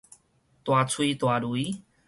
[0.63, 1.83] 大吹大擂